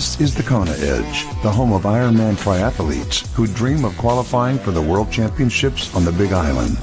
This 0.00 0.18
is 0.18 0.34
the 0.34 0.42
Kona 0.42 0.70
Edge, 0.70 1.26
the 1.42 1.50
home 1.50 1.74
of 1.74 1.82
Ironman 1.82 2.34
triathletes 2.36 3.30
who 3.34 3.46
dream 3.46 3.84
of 3.84 3.94
qualifying 3.98 4.58
for 4.58 4.70
the 4.70 4.80
World 4.80 5.12
Championships 5.12 5.94
on 5.94 6.06
the 6.06 6.12
Big 6.12 6.32
Island. 6.32 6.78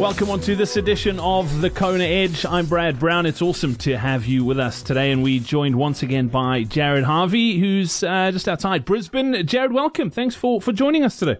Welcome 0.00 0.30
on 0.30 0.40
to 0.40 0.56
this 0.56 0.78
edition 0.78 1.20
of 1.20 1.60
the 1.60 1.68
Kona 1.68 2.04
Edge. 2.04 2.46
I'm 2.46 2.64
Brad 2.64 2.98
Brown. 2.98 3.26
It's 3.26 3.42
awesome 3.42 3.74
to 3.74 3.98
have 3.98 4.24
you 4.24 4.42
with 4.42 4.58
us 4.58 4.80
today, 4.80 5.12
and 5.12 5.22
we 5.22 5.38
joined 5.38 5.76
once 5.76 6.02
again 6.02 6.28
by 6.28 6.64
Jarrod 6.64 7.02
Harvey, 7.02 7.58
who's 7.58 8.02
uh, 8.02 8.30
just 8.32 8.48
outside 8.48 8.86
Brisbane. 8.86 9.34
Jarrod, 9.46 9.74
welcome. 9.74 10.08
Thanks 10.08 10.34
for, 10.34 10.62
for 10.62 10.72
joining 10.72 11.04
us 11.04 11.18
today. 11.18 11.36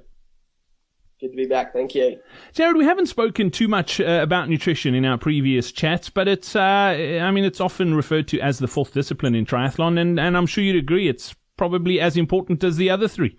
Good 1.24 1.30
to 1.30 1.36
be 1.38 1.46
back. 1.46 1.72
Thank 1.72 1.94
you. 1.94 2.18
Jarrod, 2.52 2.76
we 2.76 2.84
haven't 2.84 3.06
spoken 3.06 3.50
too 3.50 3.66
much 3.66 3.98
uh, 3.98 4.20
about 4.22 4.50
nutrition 4.50 4.94
in 4.94 5.06
our 5.06 5.16
previous 5.16 5.72
chats, 5.72 6.10
but 6.10 6.28
it's, 6.28 6.54
uh, 6.54 6.60
I 6.60 7.30
mean, 7.30 7.44
it's 7.44 7.62
often 7.62 7.94
referred 7.94 8.28
to 8.28 8.40
as 8.40 8.58
the 8.58 8.68
fourth 8.68 8.92
discipline 8.92 9.34
in 9.34 9.46
triathlon, 9.46 9.98
and, 9.98 10.20
and 10.20 10.36
I'm 10.36 10.44
sure 10.44 10.62
you'd 10.62 10.76
agree 10.76 11.08
it's 11.08 11.34
probably 11.56 11.98
as 11.98 12.18
important 12.18 12.62
as 12.62 12.76
the 12.76 12.90
other 12.90 13.08
three. 13.08 13.38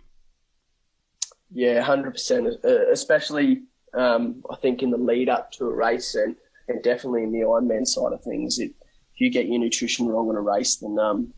Yeah, 1.52 1.86
100%, 1.86 2.66
uh, 2.66 2.92
especially 2.92 3.62
um, 3.94 4.42
I 4.50 4.56
think 4.56 4.82
in 4.82 4.90
the 4.90 4.98
lead 4.98 5.30
up 5.30 5.52
to 5.52 5.66
a 5.66 5.72
race 5.72 6.16
and, 6.16 6.36
and 6.68 6.82
definitely 6.82 7.22
in 7.22 7.32
the 7.32 7.42
Ironman 7.42 7.86
side 7.86 8.14
of 8.14 8.24
things. 8.24 8.58
It, 8.58 8.72
if 9.14 9.22
you 9.22 9.30
get 9.30 9.46
your 9.46 9.60
nutrition 9.60 10.08
wrong 10.08 10.32
in 10.32 10.36
a 10.36 10.42
race, 10.42 10.78
then 10.78 10.98
um, 10.98 11.32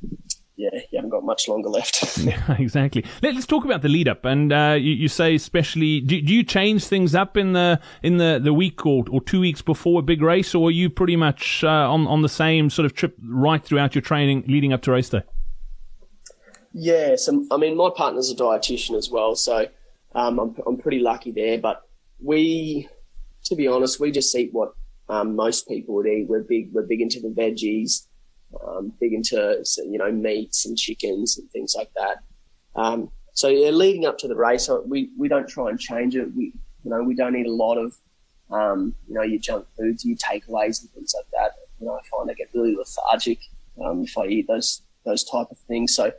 yeah, 0.58 0.70
you 0.74 0.96
haven't 0.96 1.12
got 1.12 1.24
much 1.24 1.48
longer 1.48 1.70
left. 1.70 2.18
yeah, 2.24 2.56
exactly. 2.58 3.06
Let, 3.22 3.36
us 3.36 3.46
talk 3.46 3.64
about 3.64 3.84
the 3.84 3.90
lead 3.90 4.08
up. 4.08 4.26
And 4.26 4.52
uh, 4.52 4.76
you, 4.78 4.92
you, 4.94 5.08
say, 5.08 5.36
especially, 5.36 6.02
do, 6.02 6.20
do, 6.20 6.34
you 6.34 6.44
change 6.44 6.86
things 6.86 7.14
up 7.14 7.38
in 7.38 7.54
the 7.54 7.80
in 8.02 8.18
the, 8.18 8.40
the 8.44 8.54
week 8.54 8.84
or, 8.86 9.06
or 9.12 9.22
two 9.22 9.40
weeks 9.40 9.62
before 9.62 10.00
a 10.00 10.04
big 10.04 10.22
race, 10.22 10.56
or 10.56 10.70
are 10.70 10.72
you 10.72 10.90
pretty 10.90 11.16
much 11.16 11.64
uh, 11.64 11.68
on 11.68 12.08
on 12.08 12.24
the 12.24 12.30
same 12.30 12.72
sort 12.72 12.88
of 12.88 12.96
trip 12.96 13.16
right 13.24 13.64
throughout 13.64 13.94
your 13.94 14.02
training 14.02 14.46
leading 14.48 14.74
up 14.74 14.82
to 14.82 14.92
race 14.92 15.10
day? 15.10 15.22
Yeah, 16.74 17.16
so 17.16 17.46
I 17.52 17.58
mean, 17.58 17.78
my 17.78 17.92
partner's 17.96 18.32
a 18.32 18.36
dietitian 18.36 18.98
as 18.98 19.12
well, 19.12 19.36
so 19.36 19.68
um, 20.16 20.40
I'm 20.40 20.56
I'm 20.66 20.78
pretty 20.78 21.00
lucky 21.00 21.32
there. 21.32 21.60
But 21.60 21.84
we, 22.20 22.90
to 23.46 23.56
be 23.56 23.68
honest, 23.68 24.00
we 24.00 24.12
just 24.12 24.36
eat 24.36 24.50
what 24.54 24.74
um, 25.08 25.36
most 25.36 25.68
people 25.68 25.94
would 25.96 26.08
eat. 26.08 26.28
We're 26.28 26.42
big 26.42 26.74
we're 26.74 26.82
big 26.82 27.02
into 27.02 27.20
the 27.20 27.30
veggies 27.30 28.08
um, 28.66 28.94
big 29.00 29.14
into 29.14 29.64
you 29.78 29.98
know 29.98 30.12
meats 30.12 30.66
and 30.66 30.78
chickens 30.78 31.38
and 31.38 31.50
things 31.52 31.76
like 31.76 31.92
that. 31.96 32.18
Um, 32.76 33.12
so 33.34 33.48
yeah, 33.50 33.70
leading 33.70 34.06
up 34.06 34.18
to 34.20 34.28
the 34.28 34.36
race, 34.36 34.70
we 34.86 35.10
we 35.18 35.28
don't 35.28 35.48
try 35.48 35.70
and 35.70 35.80
change 35.80 36.16
it. 36.16 36.34
We 36.36 36.54
you 36.84 36.92
know 36.92 37.04
we 37.04 37.16
don't 37.16 37.36
eat 37.36 37.48
a 37.48 37.54
lot 37.54 37.78
of 37.78 37.96
um, 38.52 38.96
you 39.08 39.14
know 39.14 39.24
your 39.24 39.40
junk 39.40 39.68
foods, 39.78 40.06
your 40.06 40.18
takeaways 40.18 40.82
and 40.82 40.90
things 40.92 41.14
like 41.16 41.28
that. 41.34 41.52
You 41.80 41.88
know 41.88 41.94
I 41.94 42.02
find 42.08 42.30
I 42.30 42.34
get 42.34 42.50
really 42.54 42.76
lethargic 42.76 43.40
um, 43.84 44.04
if 44.04 44.18
I 44.18 44.26
eat 44.28 44.48
those 44.48 44.82
those 45.06 45.24
type 45.24 45.48
of 45.52 45.58
things. 45.68 45.96
So 45.96 46.12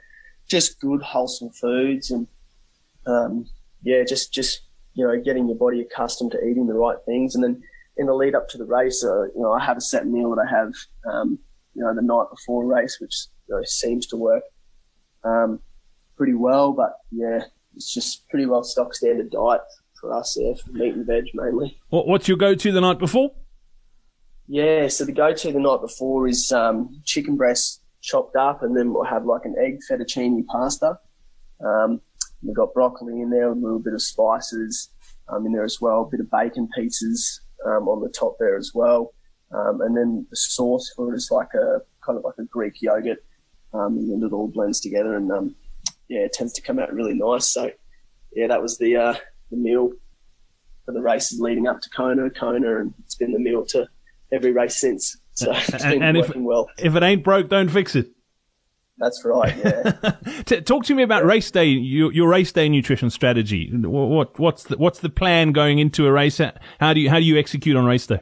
just 0.48 0.80
good 0.80 1.02
wholesome 1.02 1.50
foods 1.50 2.10
and 2.10 2.26
um, 3.06 3.46
yeah, 3.82 4.04
just 4.04 4.32
just 4.32 4.62
you 4.94 5.06
know 5.06 5.20
getting 5.20 5.48
your 5.48 5.56
body 5.56 5.80
accustomed 5.80 6.32
to 6.32 6.44
eating 6.44 6.66
the 6.66 6.74
right 6.74 6.98
things, 7.06 7.34
and 7.34 7.42
then 7.42 7.62
in 7.96 8.06
the 8.06 8.14
lead 8.14 8.34
up 8.34 8.48
to 8.50 8.58
the 8.58 8.64
race, 8.64 9.04
uh, 9.04 9.24
you 9.24 9.40
know 9.40 9.52
I 9.52 9.64
have 9.64 9.76
a 9.76 9.80
set 9.80 10.06
meal 10.06 10.34
that 10.34 10.46
I 10.46 10.50
have 10.50 10.72
um, 11.10 11.38
you 11.78 11.84
know, 11.84 11.94
the 11.94 12.02
night 12.02 12.26
before 12.30 12.66
race, 12.66 12.98
which 13.00 13.14
you 13.48 13.54
know, 13.54 13.62
seems 13.64 14.06
to 14.08 14.16
work 14.16 14.42
um, 15.24 15.60
pretty 16.16 16.34
well. 16.34 16.72
But 16.72 16.94
yeah, 17.12 17.44
it's 17.76 17.94
just 17.94 18.28
pretty 18.28 18.46
well 18.46 18.64
stock 18.64 18.94
standard 18.94 19.30
diet 19.30 19.60
for 20.00 20.12
us 20.12 20.36
there, 20.38 20.56
for 20.56 20.72
meat 20.72 20.94
and 20.94 21.06
veg 21.06 21.26
mainly. 21.34 21.78
What, 21.90 22.08
What's 22.08 22.26
your 22.26 22.36
go-to 22.36 22.72
the 22.72 22.80
night 22.80 22.98
before? 22.98 23.30
Yeah, 24.48 24.88
so 24.88 25.04
the 25.04 25.12
go-to 25.12 25.52
the 25.52 25.60
night 25.60 25.80
before 25.80 26.26
is 26.26 26.50
um, 26.50 27.00
chicken 27.04 27.36
breast 27.36 27.82
chopped 28.00 28.34
up, 28.34 28.62
and 28.62 28.76
then 28.76 28.92
we'll 28.92 29.04
have 29.04 29.24
like 29.24 29.44
an 29.44 29.54
egg 29.60 29.78
fettuccine 29.88 30.44
pasta. 30.46 30.98
Um, 31.64 32.00
we've 32.42 32.56
got 32.56 32.74
broccoli 32.74 33.20
in 33.20 33.30
there, 33.30 33.50
a 33.50 33.54
little 33.54 33.78
bit 33.78 33.94
of 33.94 34.02
spices 34.02 34.90
um, 35.28 35.46
in 35.46 35.52
there 35.52 35.64
as 35.64 35.80
well, 35.80 36.02
a 36.02 36.10
bit 36.10 36.20
of 36.20 36.30
bacon 36.30 36.68
pieces 36.74 37.40
um, 37.66 37.88
on 37.88 38.02
the 38.02 38.08
top 38.08 38.36
there 38.40 38.56
as 38.56 38.72
well. 38.74 39.12
Um, 39.52 39.80
and 39.80 39.96
then 39.96 40.26
the 40.30 40.36
sauce 40.36 40.92
for 40.94 41.12
it 41.12 41.16
is 41.16 41.30
like 41.30 41.54
a 41.54 41.80
kind 42.04 42.18
of 42.18 42.24
like 42.24 42.34
a 42.38 42.44
Greek 42.44 42.82
yogurt, 42.82 43.24
um, 43.72 43.96
and 43.96 44.10
then 44.10 44.28
it 44.28 44.32
all 44.32 44.48
blends 44.48 44.80
together, 44.80 45.16
and 45.16 45.30
um, 45.32 45.56
yeah, 46.08 46.20
it 46.20 46.32
tends 46.32 46.52
to 46.54 46.62
come 46.62 46.78
out 46.78 46.92
really 46.92 47.14
nice. 47.14 47.46
So 47.46 47.70
yeah, 48.32 48.46
that 48.48 48.60
was 48.60 48.78
the 48.78 48.96
uh, 48.96 49.14
the 49.50 49.56
meal 49.56 49.92
for 50.84 50.92
the 50.92 51.00
races 51.00 51.40
leading 51.40 51.66
up 51.66 51.80
to 51.80 51.90
Kona, 51.90 52.30
Kona, 52.30 52.80
and 52.80 52.94
it's 53.04 53.14
been 53.14 53.32
the 53.32 53.38
meal 53.38 53.64
to 53.66 53.88
every 54.32 54.52
race 54.52 54.80
since. 54.80 55.16
So 55.32 55.52
it's 55.52 55.84
been 55.84 56.02
and 56.02 56.16
working 56.18 56.42
if, 56.42 56.46
well. 56.46 56.70
If 56.78 56.94
it 56.94 57.02
ain't 57.02 57.24
broke, 57.24 57.48
don't 57.48 57.68
fix 57.68 57.94
it. 57.94 58.10
That's 58.98 59.24
right. 59.24 59.56
Yeah. 59.56 60.60
Talk 60.60 60.84
to 60.86 60.94
me 60.94 61.02
about 61.02 61.24
race 61.24 61.50
day. 61.50 61.66
Your, 61.66 62.12
your, 62.12 62.28
race 62.28 62.50
day 62.50 62.68
nutrition 62.68 63.10
strategy. 63.10 63.70
What, 63.72 64.38
what's 64.40 64.64
the, 64.64 64.76
what's 64.76 64.98
the 64.98 65.08
plan 65.08 65.52
going 65.52 65.78
into 65.78 66.06
a 66.06 66.12
race? 66.12 66.40
How 66.80 66.92
do 66.92 67.00
you 67.00 67.08
how 67.08 67.18
do 67.18 67.24
you 67.24 67.38
execute 67.38 67.76
on 67.76 67.84
race 67.84 68.06
day? 68.06 68.20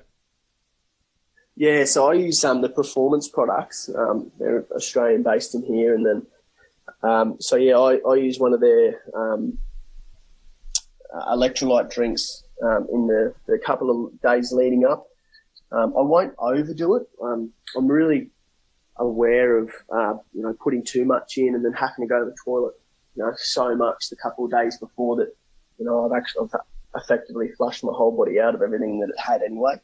Yeah, 1.57 1.85
so 1.85 2.11
I 2.11 2.15
use 2.15 2.45
um, 2.45 2.61
the 2.61 2.69
performance 2.69 3.29
products. 3.29 3.89
Um, 3.89 4.31
they're 4.39 4.67
Australian 4.73 5.23
based 5.23 5.55
in 5.55 5.63
here, 5.63 5.95
and 5.95 6.05
then 6.05 6.27
um, 7.03 7.37
so 7.41 7.57
yeah, 7.57 7.79
I, 7.79 7.99
I, 8.07 8.17
use 8.17 8.39
one 8.39 8.53
of 8.53 8.61
their 8.61 9.01
um, 9.15 9.59
uh, 11.15 11.35
electrolyte 11.35 11.91
drinks 11.91 12.45
um, 12.63 12.87
in 12.93 13.07
the, 13.07 13.35
the 13.47 13.59
couple 13.59 13.91
of 13.91 14.21
days 14.21 14.53
leading 14.53 14.85
up. 14.85 15.07
Um, 15.73 15.95
I 15.97 16.03
won't 16.03 16.35
overdo 16.39 16.97
it. 16.97 17.09
Um 17.23 17.53
I'm 17.77 17.89
really 17.89 18.31
aware 18.99 19.59
of 19.59 19.71
uh, 19.93 20.15
you 20.33 20.43
know 20.43 20.55
putting 20.63 20.85
too 20.85 21.05
much 21.05 21.39
in 21.39 21.55
and 21.55 21.65
then 21.65 21.73
having 21.73 22.07
to 22.07 22.07
go 22.07 22.19
to 22.21 22.25
the 22.25 22.37
toilet 22.45 22.75
you 23.15 23.23
know 23.23 23.33
so 23.37 23.75
much 23.77 24.09
the 24.09 24.17
couple 24.17 24.45
of 24.45 24.51
days 24.51 24.79
before 24.79 25.17
that 25.17 25.35
you 25.79 25.85
know 25.85 26.07
I've 26.07 26.17
actually 26.17 26.49
I've 26.55 27.03
effectively 27.03 27.49
flushed 27.59 27.83
my 27.85 27.93
whole 27.93 28.17
body 28.17 28.41
out 28.41 28.55
of 28.55 28.63
everything 28.63 29.01
that 29.01 29.11
it 29.11 29.19
had 29.19 29.43
anyway. 29.43 29.75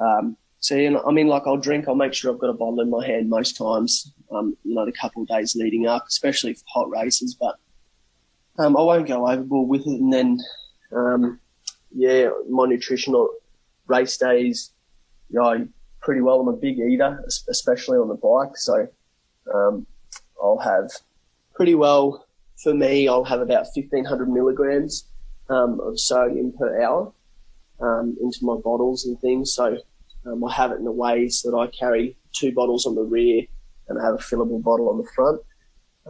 Um, 0.00 0.36
so, 0.62 0.76
you 0.76 0.90
know, 0.90 1.02
I 1.06 1.10
mean, 1.10 1.26
like 1.26 1.42
I'll 1.44 1.56
drink, 1.56 1.88
I'll 1.88 1.96
make 1.96 2.14
sure 2.14 2.32
I've 2.32 2.38
got 2.38 2.50
a 2.50 2.54
bottle 2.54 2.80
in 2.80 2.88
my 2.88 3.04
hand 3.04 3.28
most 3.28 3.56
times, 3.56 4.12
um, 4.30 4.56
you 4.64 4.74
know, 4.74 4.86
the 4.86 4.92
couple 4.92 5.22
of 5.22 5.28
days 5.28 5.56
leading 5.56 5.88
up, 5.88 6.06
especially 6.06 6.54
for 6.54 6.64
hot 6.68 6.88
races, 6.88 7.34
but, 7.34 7.56
um, 8.58 8.76
I 8.76 8.82
won't 8.82 9.08
go 9.08 9.28
overboard 9.28 9.68
with 9.68 9.82
it. 9.82 10.00
And 10.00 10.12
then, 10.12 10.38
um, 10.94 11.40
yeah, 11.92 12.30
my 12.48 12.66
nutritional 12.66 13.28
race 13.88 14.16
days, 14.16 14.72
you 15.30 15.40
know, 15.40 15.66
pretty 16.00 16.20
well. 16.20 16.40
I'm 16.40 16.48
a 16.48 16.52
big 16.52 16.78
eater, 16.78 17.24
especially 17.26 17.98
on 17.98 18.08
the 18.08 18.14
bike. 18.14 18.56
So, 18.56 18.86
um, 19.52 19.84
I'll 20.40 20.58
have 20.58 20.90
pretty 21.54 21.74
well 21.74 22.24
for 22.62 22.72
me, 22.72 23.08
I'll 23.08 23.24
have 23.24 23.40
about 23.40 23.66
1500 23.74 24.28
milligrams, 24.28 25.06
um, 25.48 25.80
of 25.80 25.98
sodium 25.98 26.52
per 26.56 26.80
hour, 26.80 27.12
um, 27.80 28.16
into 28.22 28.38
my 28.44 28.56
bottles 28.56 29.04
and 29.04 29.20
things. 29.20 29.52
So, 29.52 29.78
um, 30.26 30.44
I 30.44 30.52
have 30.52 30.72
it 30.72 30.80
in 30.80 30.86
a 30.86 30.92
way 30.92 31.28
so 31.28 31.50
that 31.50 31.56
I 31.56 31.66
carry 31.68 32.16
two 32.32 32.52
bottles 32.52 32.86
on 32.86 32.94
the 32.94 33.02
rear 33.02 33.44
and 33.88 34.00
I 34.00 34.04
have 34.04 34.14
a 34.14 34.18
fillable 34.18 34.62
bottle 34.62 34.88
on 34.88 34.98
the 34.98 35.08
front. 35.14 35.40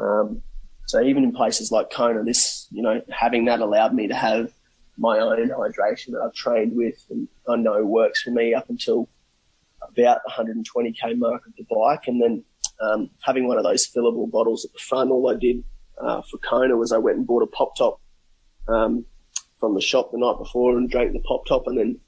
Um, 0.00 0.42
so 0.86 1.02
even 1.02 1.24
in 1.24 1.32
places 1.32 1.72
like 1.72 1.90
Kona, 1.90 2.22
this, 2.22 2.66
you 2.70 2.82
know, 2.82 3.00
having 3.10 3.46
that 3.46 3.60
allowed 3.60 3.94
me 3.94 4.08
to 4.08 4.14
have 4.14 4.52
my 4.98 5.18
own 5.18 5.48
hydration 5.48 6.12
that 6.12 6.22
I've 6.24 6.34
trained 6.34 6.76
with 6.76 7.04
and 7.10 7.28
I 7.48 7.56
know 7.56 7.84
works 7.84 8.22
for 8.22 8.30
me 8.30 8.54
up 8.54 8.68
until 8.68 9.08
about 9.88 10.20
120k 10.28 11.16
mark 11.16 11.46
of 11.46 11.54
the 11.56 11.64
bike. 11.70 12.06
And 12.06 12.22
then 12.22 12.44
um, 12.80 13.10
having 13.22 13.48
one 13.48 13.58
of 13.58 13.64
those 13.64 13.86
fillable 13.86 14.30
bottles 14.30 14.64
at 14.64 14.72
the 14.72 14.78
front, 14.78 15.10
all 15.10 15.30
I 15.30 15.38
did 15.38 15.64
uh, 16.00 16.22
for 16.30 16.38
Kona 16.38 16.76
was 16.76 16.92
I 16.92 16.98
went 16.98 17.18
and 17.18 17.26
bought 17.26 17.42
a 17.42 17.46
pop 17.46 17.76
top 17.76 18.00
um, 18.68 19.04
from 19.58 19.74
the 19.74 19.80
shop 19.80 20.12
the 20.12 20.18
night 20.18 20.38
before 20.38 20.76
and 20.76 20.90
drank 20.90 21.12
the 21.12 21.20
pop 21.20 21.46
top 21.46 21.66
and 21.66 21.78
then 21.78 22.00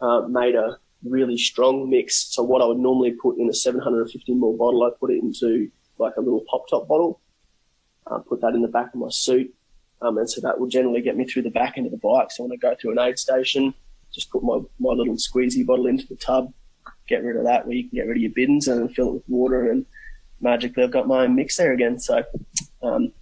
uh, 0.00 0.22
made 0.28 0.54
a 0.54 0.78
really 1.04 1.36
strong 1.36 1.88
mix. 1.88 2.34
So 2.34 2.42
what 2.42 2.62
I 2.62 2.66
would 2.66 2.78
normally 2.78 3.12
put 3.12 3.38
in 3.38 3.48
a 3.48 3.54
750 3.54 4.32
ml 4.32 4.58
bottle, 4.58 4.82
I 4.84 4.90
put 4.98 5.10
it 5.10 5.22
into 5.22 5.70
like 5.98 6.14
a 6.16 6.20
little 6.20 6.44
pop 6.50 6.68
top 6.68 6.88
bottle. 6.88 7.20
Put 8.28 8.40
that 8.40 8.54
in 8.54 8.62
the 8.62 8.68
back 8.68 8.94
of 8.94 9.00
my 9.00 9.08
suit. 9.10 9.52
Um, 10.02 10.18
and 10.18 10.28
so 10.28 10.40
that 10.42 10.60
will 10.60 10.68
generally 10.68 11.00
get 11.00 11.16
me 11.16 11.24
through 11.24 11.42
the 11.42 11.50
back 11.50 11.74
end 11.76 11.86
of 11.86 11.92
the 11.92 11.98
bike. 11.98 12.30
So 12.30 12.44
when 12.44 12.52
I 12.52 12.56
go 12.56 12.74
through 12.74 12.92
an 12.92 12.98
aid 12.98 13.18
station, 13.18 13.74
just 14.12 14.30
put 14.30 14.42
my, 14.42 14.60
my 14.78 14.92
little 14.92 15.14
squeezy 15.14 15.66
bottle 15.66 15.86
into 15.86 16.06
the 16.06 16.16
tub, 16.16 16.52
get 17.08 17.24
rid 17.24 17.36
of 17.36 17.44
that 17.44 17.66
where 17.66 17.76
you 17.76 17.88
can 17.88 17.96
get 17.96 18.06
rid 18.06 18.18
of 18.18 18.22
your 18.22 18.32
bins 18.32 18.68
and 18.68 18.94
fill 18.94 19.08
it 19.08 19.14
with 19.14 19.28
water 19.28 19.70
and 19.70 19.86
magically 20.40 20.84
I've 20.84 20.90
got 20.90 21.08
my 21.08 21.24
own 21.24 21.34
mix 21.34 21.56
there 21.56 21.72
again. 21.72 21.98
So, 21.98 22.22
um, 22.82 23.12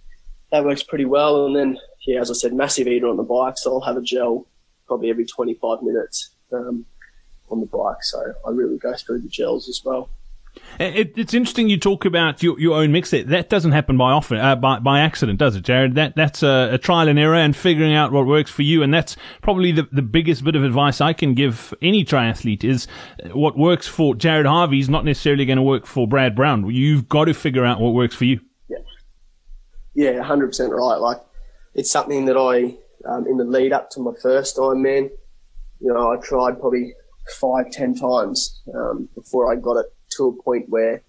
that 0.51 0.63
works 0.63 0.83
pretty 0.83 1.05
well. 1.05 1.45
And 1.45 1.55
then, 1.55 1.77
yeah, 2.05 2.19
as 2.19 2.29
I 2.29 2.33
said, 2.33 2.53
massive 2.53 2.87
eater 2.87 3.07
on 3.07 3.17
the 3.17 3.23
bike. 3.23 3.57
So 3.57 3.73
I'll 3.73 3.81
have 3.81 3.97
a 3.97 4.01
gel 4.01 4.47
probably 4.87 5.09
every 5.09 5.25
25 5.25 5.81
minutes. 5.81 6.35
Um, 6.51 6.85
on 7.49 7.59
the 7.59 7.65
bike. 7.65 8.03
So 8.03 8.33
I 8.45 8.49
really 8.51 8.77
go 8.77 8.93
through 8.95 9.21
the 9.21 9.29
gels 9.29 9.69
as 9.69 9.81
well. 9.83 10.09
It, 10.79 11.17
it's 11.17 11.33
interesting 11.33 11.69
you 11.69 11.77
talk 11.77 12.05
about 12.05 12.43
your, 12.43 12.59
your 12.59 12.77
own 12.77 12.91
mix. 12.91 13.11
That 13.11 13.27
that 13.27 13.49
doesn't 13.49 13.71
happen 13.71 13.97
by 13.97 14.11
often, 14.11 14.37
uh, 14.37 14.55
by 14.55 14.79
by 14.79 14.99
accident, 14.99 15.39
does 15.39 15.55
it, 15.55 15.63
Jarrod? 15.63 15.95
That 15.95 16.15
that's 16.15 16.43
a, 16.43 16.69
a, 16.73 16.77
trial 16.77 17.07
and 17.07 17.19
error 17.19 17.35
and 17.35 17.55
figuring 17.55 17.93
out 17.93 18.11
what 18.11 18.25
works 18.25 18.51
for 18.51 18.61
you. 18.61 18.83
And 18.83 18.93
that's 18.93 19.15
probably 19.41 19.71
the 19.71 19.87
the 19.91 20.01
biggest 20.01 20.43
bit 20.43 20.55
of 20.55 20.63
advice 20.63 21.01
I 21.01 21.13
can 21.13 21.33
give 21.33 21.73
any 21.81 22.03
triathlete 22.03 22.63
is 22.63 22.87
what 23.33 23.57
works 23.57 23.87
for 23.87 24.15
Jarrod 24.15 24.45
Harvey 24.45 24.79
is 24.79 24.89
not 24.89 25.05
necessarily 25.05 25.45
going 25.45 25.57
to 25.57 25.63
work 25.63 25.85
for 25.85 26.07
Brad 26.07 26.35
Brown. 26.35 26.69
You've 26.69 27.09
got 27.09 27.25
to 27.25 27.33
figure 27.33 27.65
out 27.65 27.79
what 27.79 27.93
works 27.93 28.15
for 28.15 28.25
you. 28.25 28.41
Yeah, 28.69 28.77
yeah, 29.93 30.21
hundred 30.21 30.47
percent 30.47 30.73
right. 30.73 30.97
Like 30.97 31.21
it's 31.73 31.91
something 31.91 32.25
that 32.25 32.37
I 32.37 32.77
um, 33.09 33.27
in 33.27 33.37
the 33.37 33.45
lead 33.45 33.71
up 33.71 33.89
to 33.91 33.99
my 33.99 34.13
first 34.21 34.57
Ironman, 34.57 35.09
you 35.79 35.93
know, 35.93 36.11
I 36.11 36.17
tried 36.17 36.59
probably 36.59 36.93
five, 37.39 37.71
ten 37.71 37.95
times 37.95 38.61
um, 38.73 39.09
before 39.15 39.51
I 39.51 39.55
got 39.55 39.77
it 39.77 39.87
to 40.17 40.27
a 40.27 40.43
point 40.43 40.69
where 40.69 41.01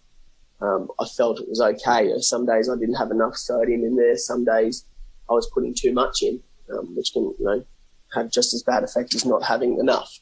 um, 0.60 0.88
I 0.98 1.04
felt 1.04 1.40
it 1.40 1.48
was 1.48 1.60
okay. 1.60 2.12
Some 2.18 2.46
days 2.46 2.68
I 2.68 2.76
didn't 2.76 2.94
have 2.94 3.10
enough 3.10 3.36
sodium 3.36 3.84
in 3.84 3.96
there. 3.96 4.16
Some 4.16 4.44
days 4.44 4.84
I 5.28 5.34
was 5.34 5.50
putting 5.52 5.74
too 5.74 5.92
much 5.92 6.22
in, 6.22 6.40
um, 6.72 6.94
which 6.96 7.12
can 7.12 7.34
you 7.38 7.44
know 7.44 7.64
have 8.14 8.30
just 8.30 8.54
as 8.54 8.62
bad 8.62 8.82
effect 8.82 9.14
as 9.14 9.24
not 9.24 9.42
having 9.42 9.78
enough. 9.78 10.18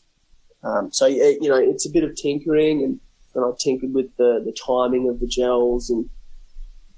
Um, 0.63 0.91
so 0.93 1.07
you 1.07 1.49
know 1.49 1.59
it's 1.59 1.87
a 1.87 1.91
bit 1.91 2.05
of 2.05 2.17
tinkering, 2.17 2.83
and, 2.83 3.01
and 3.35 3.45
I 3.45 3.51
tinkered 3.59 3.95
with 3.95 4.17
the 4.17 4.43
the 4.45 4.53
timing 4.53 5.09
of 5.09 5.21
the 5.21 5.27
gels 5.27 5.91
and 5.91 6.09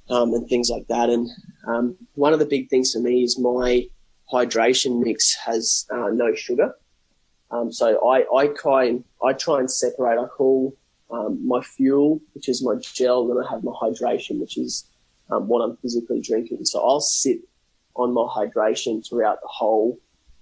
um, 0.08 0.32
and 0.32 0.48
things 0.48 0.70
like 0.70 0.86
that. 0.88 1.10
And 1.10 1.28
um, 1.66 1.96
one 2.14 2.32
of 2.32 2.38
the 2.38 2.46
big 2.46 2.70
things 2.70 2.92
for 2.92 3.00
me 3.00 3.22
is 3.22 3.38
my 3.38 3.86
hydration 4.32 5.02
mix 5.02 5.34
has 5.44 5.86
uh, 5.90 6.08
no 6.12 6.34
sugar. 6.34 6.74
Um, 7.50 7.72
so 7.72 8.08
I, 8.08 8.24
I 8.34 8.48
try 8.48 8.84
and 8.86 9.04
I 9.22 9.32
try 9.32 9.60
and 9.60 9.70
separate. 9.70 10.20
I 10.20 10.26
call 10.26 10.76
um, 11.10 11.46
my 11.46 11.60
fuel, 11.60 12.20
which 12.34 12.48
is 12.48 12.64
my 12.64 12.74
gel, 12.80 13.30
and 13.30 13.44
I 13.44 13.50
have 13.50 13.62
my 13.62 13.72
hydration, 13.72 14.40
which 14.40 14.58
is 14.58 14.88
um, 15.30 15.48
what 15.48 15.60
I'm 15.60 15.76
physically 15.76 16.20
drinking. 16.20 16.64
So 16.64 16.80
I'll 16.80 17.00
sit 17.00 17.38
on 17.94 18.12
my 18.12 18.22
hydration 18.22 19.06
throughout 19.08 19.40
the 19.40 19.48
whole 19.48 19.98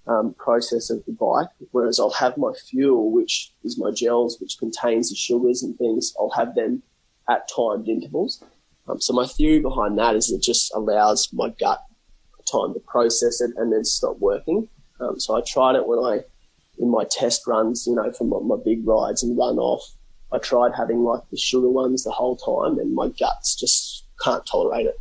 um, 0.07 0.33
process 0.37 0.89
of 0.89 1.03
the 1.05 1.13
bike, 1.13 1.49
whereas 1.71 1.99
I'll 1.99 2.09
have 2.11 2.37
my 2.37 2.53
fuel, 2.53 3.11
which 3.11 3.51
is 3.63 3.77
my 3.77 3.91
gels, 3.91 4.39
which 4.39 4.57
contains 4.57 5.09
the 5.09 5.15
sugars 5.15 5.63
and 5.63 5.77
things. 5.77 6.13
I'll 6.19 6.31
have 6.31 6.55
them 6.55 6.83
at 7.29 7.49
timed 7.55 7.87
intervals. 7.87 8.43
Um, 8.87 9.01
so 9.01 9.13
my 9.13 9.25
theory 9.25 9.59
behind 9.59 9.97
that 9.97 10.15
is 10.15 10.31
it 10.31 10.43
just 10.43 10.73
allows 10.75 11.29
my 11.33 11.49
gut 11.49 11.83
time 12.51 12.73
to 12.73 12.79
process 12.81 13.41
it 13.41 13.51
and 13.57 13.73
then 13.73 13.83
stop 13.83 14.19
working. 14.19 14.69
Um, 14.99 15.19
so 15.19 15.35
I 15.35 15.41
tried 15.41 15.75
it 15.75 15.87
when 15.87 15.99
I 15.99 16.21
in 16.79 16.89
my 16.89 17.03
test 17.09 17.47
runs, 17.47 17.85
you 17.87 17.95
know, 17.95 18.11
for 18.11 18.25
my, 18.25 18.39
my 18.39 18.61
big 18.63 18.85
rides 18.87 19.23
and 19.23 19.37
run 19.37 19.57
off. 19.57 19.83
I 20.31 20.37
tried 20.39 20.73
having 20.75 21.03
like 21.03 21.21
the 21.31 21.37
sugar 21.37 21.69
ones 21.69 22.03
the 22.03 22.11
whole 22.11 22.35
time, 22.35 22.79
and 22.79 22.93
my 22.93 23.09
guts 23.09 23.55
just 23.55 24.05
can't 24.23 24.45
tolerate 24.45 24.87
it. 24.87 24.99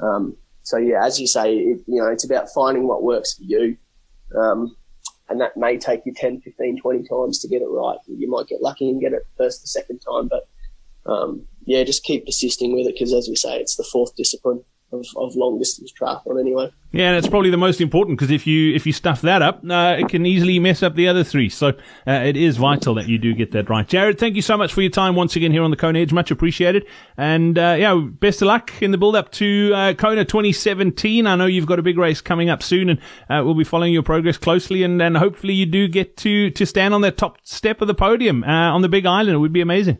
Um, 0.00 0.36
so 0.62 0.78
yeah, 0.78 1.04
as 1.04 1.20
you 1.20 1.26
say, 1.26 1.54
it, 1.54 1.80
you 1.86 2.00
know, 2.00 2.08
it's 2.08 2.24
about 2.24 2.48
finding 2.54 2.86
what 2.86 3.02
works 3.02 3.34
for 3.34 3.42
you. 3.42 3.76
Um, 4.36 4.76
and 5.28 5.40
that 5.40 5.56
may 5.56 5.78
take 5.78 6.02
you 6.04 6.12
10, 6.12 6.40
15, 6.40 6.80
20 6.80 7.08
times 7.08 7.38
to 7.40 7.48
get 7.48 7.62
it 7.62 7.68
right. 7.68 7.98
You 8.06 8.28
might 8.28 8.46
get 8.46 8.62
lucky 8.62 8.88
and 8.88 9.00
get 9.00 9.12
it 9.12 9.26
first, 9.38 9.62
the 9.62 9.68
second 9.68 10.00
time, 10.00 10.28
but, 10.28 10.48
um, 11.10 11.46
yeah, 11.64 11.82
just 11.84 12.04
keep 12.04 12.26
persisting 12.26 12.74
with 12.74 12.86
it 12.86 12.94
because 12.94 13.12
as 13.12 13.28
we 13.28 13.36
say, 13.36 13.58
it's 13.58 13.76
the 13.76 13.84
fourth 13.84 14.14
discipline 14.16 14.62
of, 14.94 15.06
of 15.16 15.36
long 15.36 15.58
distance 15.58 15.92
triathlon 15.92 16.40
anyway. 16.40 16.70
Yeah, 16.94 17.08
and 17.08 17.18
it's 17.18 17.26
probably 17.26 17.50
the 17.50 17.56
most 17.56 17.80
important 17.80 18.16
because 18.16 18.30
if 18.30 18.46
you 18.46 18.72
if 18.72 18.86
you 18.86 18.92
stuff 18.92 19.20
that 19.22 19.42
up, 19.42 19.64
uh, 19.68 19.96
it 19.98 20.08
can 20.08 20.24
easily 20.24 20.60
mess 20.60 20.80
up 20.80 20.94
the 20.94 21.08
other 21.08 21.24
three. 21.24 21.48
So 21.48 21.70
uh, 22.06 22.12
it 22.12 22.36
is 22.36 22.56
vital 22.56 22.94
that 22.94 23.08
you 23.08 23.18
do 23.18 23.34
get 23.34 23.50
that 23.50 23.68
right. 23.68 23.84
Jarrod, 23.84 24.16
thank 24.16 24.36
you 24.36 24.42
so 24.42 24.56
much 24.56 24.72
for 24.72 24.80
your 24.80 24.92
time 24.92 25.16
once 25.16 25.34
again 25.34 25.50
here 25.50 25.64
on 25.64 25.72
the 25.72 25.76
Kona 25.76 25.98
Edge. 25.98 26.12
Much 26.12 26.30
appreciated. 26.30 26.86
And 27.16 27.58
uh, 27.58 27.74
yeah, 27.76 28.00
best 28.00 28.42
of 28.42 28.46
luck 28.46 28.70
in 28.80 28.92
the 28.92 28.98
build 28.98 29.16
up 29.16 29.32
to 29.32 29.72
uh, 29.74 29.94
Kona 29.94 30.24
2017. 30.24 31.26
I 31.26 31.34
know 31.34 31.46
you've 31.46 31.66
got 31.66 31.80
a 31.80 31.82
big 31.82 31.98
race 31.98 32.20
coming 32.20 32.48
up 32.48 32.62
soon, 32.62 32.90
and 32.90 33.00
uh, 33.28 33.42
we'll 33.44 33.54
be 33.54 33.64
following 33.64 33.92
your 33.92 34.04
progress 34.04 34.36
closely. 34.36 34.84
And, 34.84 35.02
and 35.02 35.16
hopefully 35.16 35.54
you 35.54 35.66
do 35.66 35.88
get 35.88 36.16
to 36.18 36.50
to 36.50 36.64
stand 36.64 36.94
on 36.94 37.00
that 37.00 37.16
top 37.16 37.38
step 37.42 37.80
of 37.80 37.88
the 37.88 37.94
podium 37.94 38.44
uh, 38.44 38.72
on 38.72 38.82
the 38.82 38.88
Big 38.88 39.04
Island. 39.04 39.34
It 39.34 39.38
would 39.38 39.52
be 39.52 39.62
amazing. 39.62 39.98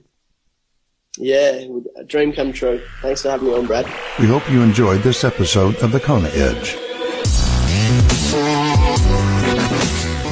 Yeah, 1.16 1.66
a 1.96 2.04
dream 2.04 2.32
come 2.32 2.52
true. 2.52 2.82
Thanks 3.00 3.22
for 3.22 3.30
having 3.30 3.48
me 3.48 3.54
on, 3.54 3.66
Brad. 3.66 3.86
We 4.18 4.26
hope 4.26 4.50
you 4.50 4.62
enjoyed 4.62 5.02
this 5.02 5.22
episode 5.22 5.76
of 5.76 5.92
the 5.92 6.00
Kona 6.00 6.28
Edge. 6.30 6.76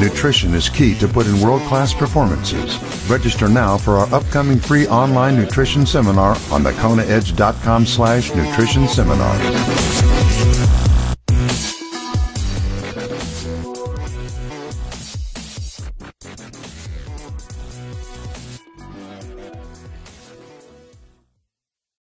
Nutrition 0.00 0.54
is 0.54 0.68
key 0.68 0.98
to 0.98 1.06
put 1.06 1.26
in 1.26 1.40
world-class 1.40 1.94
performances. 1.94 2.76
Register 3.08 3.48
now 3.48 3.78
for 3.78 3.98
our 3.98 4.12
upcoming 4.12 4.58
free 4.58 4.88
online 4.88 5.36
nutrition 5.36 5.86
seminar 5.86 6.30
on 6.50 6.64
thekonaedge.com 6.64 7.86
slash 7.86 8.34
nutrition 8.34 8.88
seminar. 8.88 9.91